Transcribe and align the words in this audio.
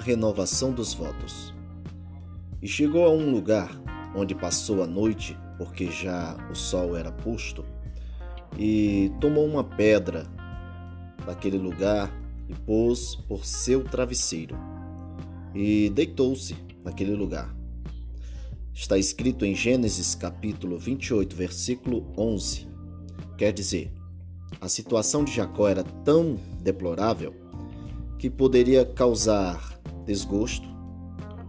renovação 0.00 0.72
dos 0.72 0.92
votos. 0.94 1.54
E 2.60 2.66
chegou 2.66 3.04
a 3.04 3.10
um 3.10 3.30
lugar 3.30 3.70
onde 4.14 4.34
passou 4.34 4.82
a 4.82 4.86
noite, 4.86 5.38
porque 5.56 5.90
já 5.90 6.36
o 6.50 6.54
sol 6.54 6.96
era 6.96 7.12
posto, 7.12 7.64
e 8.58 9.12
tomou 9.20 9.46
uma 9.46 9.62
pedra 9.62 10.26
daquele 11.24 11.58
lugar 11.58 12.10
e 12.48 12.54
pôs 12.54 13.14
por 13.28 13.44
seu 13.44 13.84
travesseiro, 13.84 14.56
e 15.54 15.90
deitou-se 15.90 16.56
naquele 16.84 17.14
lugar. 17.14 17.54
Está 18.74 18.96
escrito 18.96 19.44
em 19.44 19.54
Gênesis 19.54 20.14
capítulo 20.14 20.78
28, 20.78 21.36
versículo 21.36 22.12
11. 22.16 22.66
Quer 23.36 23.52
dizer, 23.52 23.92
a 24.60 24.68
situação 24.68 25.24
de 25.24 25.32
Jacó 25.32 25.68
era 25.68 25.82
tão 25.82 26.36
deplorável 26.62 27.34
que 28.18 28.28
poderia 28.28 28.84
causar 28.84 29.69
desgosto 30.10 30.68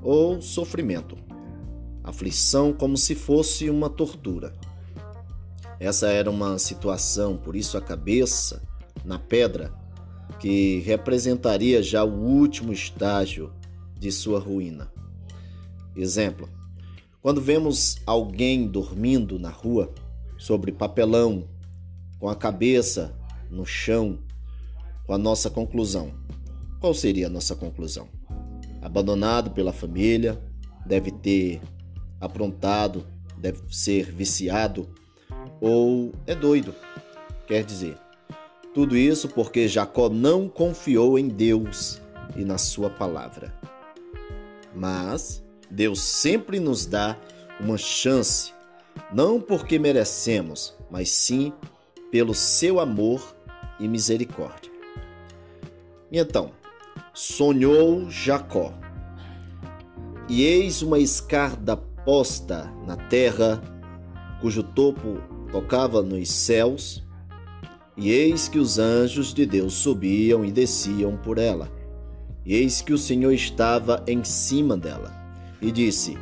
ou 0.00 0.40
sofrimento, 0.40 1.16
aflição 2.04 2.72
como 2.72 2.96
se 2.96 3.16
fosse 3.16 3.68
uma 3.68 3.90
tortura. 3.90 4.54
Essa 5.80 6.06
era 6.06 6.30
uma 6.30 6.56
situação, 6.56 7.36
por 7.36 7.56
isso 7.56 7.76
a 7.76 7.80
cabeça 7.80 8.62
na 9.04 9.18
pedra, 9.18 9.74
que 10.38 10.78
representaria 10.86 11.82
já 11.82 12.04
o 12.04 12.12
último 12.12 12.72
estágio 12.72 13.52
de 13.98 14.12
sua 14.12 14.38
ruína. 14.38 14.88
Exemplo: 15.96 16.48
quando 17.20 17.40
vemos 17.40 17.96
alguém 18.06 18.68
dormindo 18.68 19.36
na 19.36 19.50
rua 19.50 19.92
sobre 20.38 20.70
papelão, 20.70 21.48
com 22.20 22.28
a 22.28 22.36
cabeça 22.36 23.18
no 23.50 23.66
chão, 23.66 24.20
com 25.06 25.12
a 25.12 25.18
nossa 25.18 25.50
conclusão. 25.50 26.14
Qual 26.78 26.94
seria 26.94 27.26
a 27.26 27.30
nossa 27.30 27.56
conclusão? 27.56 28.08
Abandonado 28.84 29.50
pela 29.50 29.72
família, 29.72 30.38
deve 30.84 31.10
ter 31.10 31.62
aprontado, 32.20 33.06
deve 33.38 33.60
ser 33.70 34.12
viciado 34.12 34.86
ou 35.58 36.12
é 36.26 36.34
doido. 36.34 36.74
Quer 37.46 37.64
dizer, 37.64 37.96
tudo 38.74 38.94
isso 38.94 39.28
porque 39.30 39.66
Jacó 39.66 40.10
não 40.10 40.48
confiou 40.48 41.18
em 41.18 41.28
Deus 41.28 41.98
e 42.36 42.44
na 42.44 42.58
sua 42.58 42.90
palavra. 42.90 43.54
Mas 44.74 45.42
Deus 45.70 46.00
sempre 46.00 46.60
nos 46.60 46.84
dá 46.84 47.16
uma 47.58 47.78
chance, 47.78 48.52
não 49.12 49.40
porque 49.40 49.78
merecemos, 49.78 50.76
mas 50.90 51.08
sim 51.08 51.54
pelo 52.10 52.34
seu 52.34 52.78
amor 52.78 53.34
e 53.80 53.88
misericórdia. 53.88 54.70
Então, 56.12 56.52
sonhou 57.14 58.10
Jacó. 58.10 58.74
E 60.28 60.42
eis 60.42 60.82
uma 60.82 60.98
escarda 60.98 61.76
posta 61.76 62.70
na 62.86 62.96
terra, 62.96 63.62
cujo 64.40 64.62
topo 64.62 65.18
tocava 65.52 66.02
nos 66.02 66.28
céus, 66.28 67.02
e 67.96 68.10
eis 68.10 68.48
que 68.48 68.58
os 68.58 68.78
anjos 68.78 69.32
de 69.32 69.46
Deus 69.46 69.74
subiam 69.74 70.44
e 70.44 70.50
desciam 70.50 71.16
por 71.16 71.38
ela. 71.38 71.70
E 72.44 72.54
eis 72.54 72.82
que 72.82 72.92
o 72.92 72.98
Senhor 72.98 73.32
estava 73.32 74.02
em 74.08 74.24
cima 74.24 74.76
dela, 74.76 75.12
e 75.62 75.70
disse: 75.70 76.18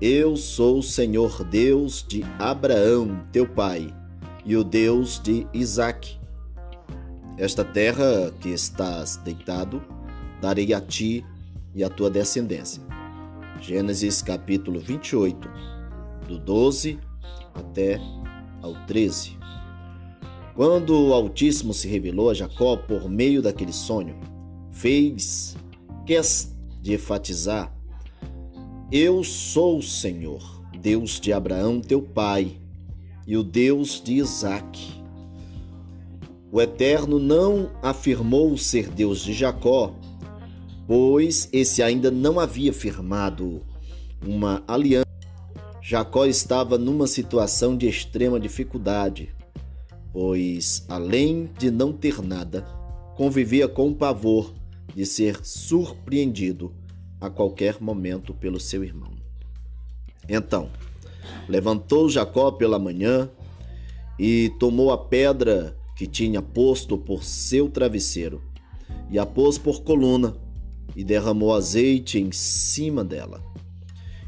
Eu 0.00 0.36
sou 0.36 0.78
o 0.78 0.82
Senhor 0.82 1.44
Deus 1.44 2.04
de 2.08 2.24
Abraão, 2.38 3.20
teu 3.30 3.46
pai, 3.46 3.94
e 4.44 4.56
o 4.56 4.64
Deus 4.64 5.20
de 5.22 5.46
Isaque. 5.52 6.18
Esta 7.36 7.64
terra 7.64 8.32
que 8.40 8.48
estás 8.48 9.16
deitado, 9.16 9.82
darei 10.40 10.72
a 10.72 10.80
ti 10.80 11.24
e 11.74 11.84
à 11.84 11.88
tua 11.88 12.10
descendência. 12.10 12.82
Gênesis 13.60 14.22
capítulo 14.22 14.80
28, 14.80 15.48
do 16.26 16.38
12 16.38 16.98
até 17.54 18.00
ao 18.62 18.74
13. 18.86 19.38
Quando 20.54 21.08
o 21.08 21.14
Altíssimo 21.14 21.72
se 21.72 21.88
revelou 21.88 22.30
a 22.30 22.34
Jacó 22.34 22.76
por 22.76 23.08
meio 23.08 23.42
daquele 23.42 23.72
sonho, 23.72 24.16
fez 24.70 25.56
questão 26.06 26.60
de 26.80 26.94
enfatizar: 26.94 27.72
Eu 28.90 29.22
sou 29.22 29.78
o 29.78 29.82
Senhor, 29.82 30.62
Deus 30.80 31.20
de 31.20 31.32
Abraão, 31.32 31.80
teu 31.80 32.02
pai, 32.02 32.56
e 33.26 33.36
o 33.36 33.42
Deus 33.42 34.00
de 34.02 34.14
Isaque. 34.14 35.00
O 36.52 36.60
Eterno 36.60 37.18
não 37.18 37.70
afirmou 37.82 38.56
ser 38.56 38.88
Deus 38.88 39.22
de 39.22 39.32
Jacó 39.32 39.94
pois 40.90 41.48
esse 41.52 41.84
ainda 41.84 42.10
não 42.10 42.40
havia 42.40 42.72
firmado 42.72 43.62
uma 44.26 44.60
aliança. 44.66 45.06
Jacó 45.80 46.26
estava 46.26 46.76
numa 46.76 47.06
situação 47.06 47.76
de 47.76 47.86
extrema 47.86 48.40
dificuldade, 48.40 49.32
pois, 50.12 50.84
além 50.88 51.48
de 51.56 51.70
não 51.70 51.92
ter 51.92 52.20
nada, 52.20 52.62
convivia 53.16 53.68
com 53.68 53.90
o 53.90 53.94
pavor 53.94 54.52
de 54.92 55.06
ser 55.06 55.38
surpreendido 55.44 56.74
a 57.20 57.30
qualquer 57.30 57.80
momento 57.80 58.34
pelo 58.34 58.58
seu 58.58 58.82
irmão. 58.82 59.12
Então, 60.28 60.70
levantou 61.48 62.10
Jacó 62.10 62.50
pela 62.50 62.80
manhã 62.80 63.30
e 64.18 64.52
tomou 64.58 64.90
a 64.90 64.98
pedra 64.98 65.78
que 65.94 66.08
tinha 66.08 66.42
posto 66.42 66.98
por 66.98 67.22
seu 67.22 67.70
travesseiro 67.70 68.42
e 69.08 69.20
a 69.20 69.24
pôs 69.24 69.56
por 69.56 69.84
coluna 69.84 70.49
e 71.00 71.04
derramou 71.04 71.54
azeite 71.54 72.18
em 72.18 72.30
cima 72.30 73.02
dela. 73.02 73.42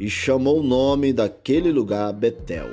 E 0.00 0.10
chamou 0.10 0.58
o 0.58 0.64
nome 0.64 1.12
daquele 1.12 1.70
lugar 1.70 2.12
Betel. 2.12 2.70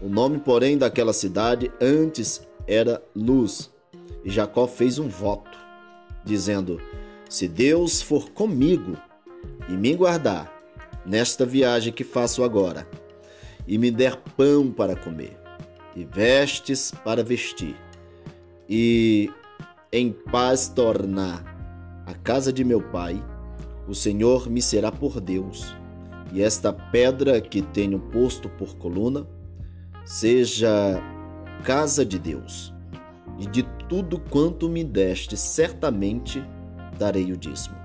O 0.00 0.08
nome, 0.08 0.38
porém, 0.38 0.78
daquela 0.78 1.12
cidade 1.12 1.70
antes 1.78 2.40
era 2.66 3.02
Luz. 3.14 3.70
E 4.24 4.30
Jacó 4.30 4.66
fez 4.66 4.98
um 4.98 5.06
voto, 5.06 5.50
dizendo: 6.24 6.80
Se 7.28 7.46
Deus 7.46 8.00
for 8.00 8.30
comigo 8.30 8.96
e 9.68 9.72
me 9.72 9.94
guardar 9.94 10.50
nesta 11.04 11.44
viagem 11.44 11.92
que 11.92 12.04
faço 12.04 12.42
agora, 12.42 12.88
e 13.68 13.76
me 13.76 13.90
der 13.90 14.16
pão 14.34 14.70
para 14.70 14.96
comer, 14.96 15.36
e 15.94 16.06
vestes 16.06 16.90
para 17.04 17.22
vestir, 17.22 17.76
e 18.66 19.30
em 19.92 20.10
paz 20.10 20.68
tornar 20.68 21.53
a 22.06 22.14
casa 22.14 22.52
de 22.52 22.64
meu 22.64 22.80
pai, 22.80 23.22
o 23.88 23.94
Senhor 23.94 24.48
me 24.48 24.60
será 24.60 24.90
por 24.92 25.20
Deus, 25.20 25.74
e 26.32 26.42
esta 26.42 26.72
pedra 26.72 27.40
que 27.40 27.62
tenho 27.62 27.98
posto 27.98 28.48
por 28.48 28.76
coluna 28.76 29.26
seja 30.04 31.00
casa 31.62 32.04
de 32.04 32.18
Deus. 32.18 32.72
E 33.38 33.46
de 33.46 33.62
tudo 33.88 34.20
quanto 34.20 34.68
me 34.68 34.84
deste, 34.84 35.36
certamente 35.36 36.44
darei 36.98 37.32
o 37.32 37.36
dízimo. 37.36 37.76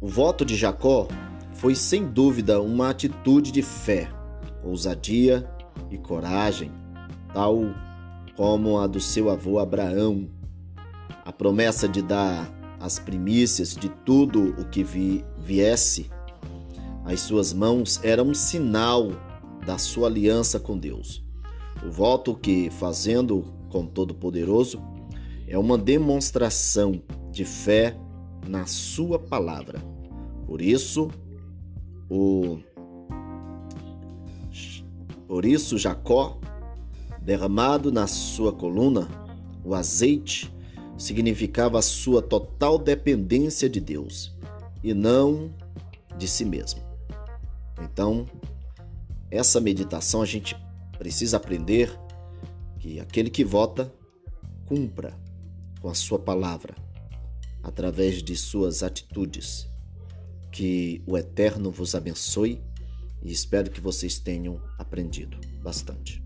O 0.00 0.06
voto 0.06 0.44
de 0.44 0.54
Jacó 0.54 1.08
foi 1.54 1.74
sem 1.74 2.04
dúvida 2.04 2.60
uma 2.60 2.90
atitude 2.90 3.50
de 3.50 3.62
fé, 3.62 4.10
ousadia 4.62 5.48
e 5.90 5.96
coragem, 5.96 6.70
tal 7.32 7.62
como 8.36 8.78
a 8.78 8.86
do 8.86 9.00
seu 9.00 9.30
avô 9.30 9.58
Abraão, 9.58 10.28
a 11.24 11.32
promessa 11.32 11.88
de 11.88 12.02
dar 12.02 12.52
as 12.78 12.98
primícias 12.98 13.74
de 13.74 13.88
tudo 13.88 14.54
o 14.60 14.68
que 14.68 14.84
vi, 14.84 15.24
viesse 15.38 16.10
às 17.04 17.20
suas 17.20 17.52
mãos 17.52 17.98
era 18.02 18.22
um 18.22 18.34
sinal 18.34 19.10
da 19.64 19.78
sua 19.78 20.08
aliança 20.08 20.60
com 20.60 20.76
Deus. 20.76 21.24
O 21.84 21.90
voto 21.90 22.34
que, 22.34 22.70
fazendo 22.70 23.44
com 23.70 23.86
Todo-Poderoso, 23.86 24.82
é 25.46 25.58
uma 25.58 25.76
demonstração 25.76 27.02
de 27.30 27.44
fé 27.44 27.96
na 28.46 28.66
sua 28.66 29.18
palavra. 29.18 29.80
Por 30.46 30.60
isso, 30.60 31.10
o 32.08 32.58
por 35.26 35.44
isso 35.44 35.78
Jacó 35.78 36.38
derramado 37.20 37.90
na 37.90 38.06
sua 38.06 38.52
coluna 38.52 39.08
o 39.64 39.74
azeite 39.74 40.53
significava 41.04 41.78
a 41.78 41.82
sua 41.82 42.22
total 42.22 42.78
dependência 42.78 43.68
de 43.68 43.78
Deus 43.78 44.34
e 44.82 44.94
não 44.94 45.54
de 46.16 46.26
si 46.26 46.46
mesmo. 46.46 46.80
Então, 47.82 48.26
essa 49.30 49.60
meditação 49.60 50.22
a 50.22 50.26
gente 50.26 50.56
precisa 50.96 51.36
aprender 51.36 51.92
que 52.78 52.98
aquele 52.98 53.28
que 53.28 53.44
vota 53.44 53.92
cumpra 54.64 55.14
com 55.80 55.90
a 55.90 55.94
sua 55.94 56.18
palavra 56.18 56.74
através 57.62 58.22
de 58.22 58.34
suas 58.34 58.82
atitudes. 58.82 59.68
Que 60.50 61.02
o 61.06 61.18
Eterno 61.18 61.70
vos 61.70 61.94
abençoe 61.94 62.62
e 63.22 63.30
espero 63.30 63.70
que 63.70 63.80
vocês 63.80 64.18
tenham 64.18 64.62
aprendido 64.78 65.36
bastante. 65.62 66.23